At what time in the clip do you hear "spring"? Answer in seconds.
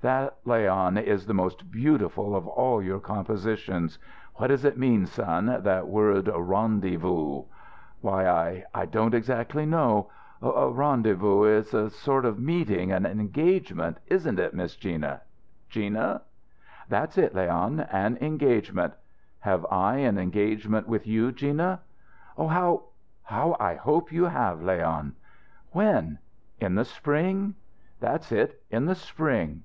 26.84-27.54, 28.96-29.62